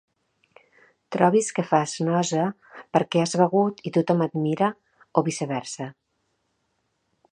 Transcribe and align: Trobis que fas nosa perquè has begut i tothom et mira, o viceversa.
Trobis 1.15 1.49
que 1.57 1.65
fas 1.71 1.93
nosa 2.07 2.47
perquè 2.97 3.21
has 3.25 3.35
begut 3.43 3.85
i 3.91 3.93
tothom 3.99 4.25
et 4.29 4.41
mira, 4.47 4.71
o 5.15 5.25
viceversa. 5.29 5.93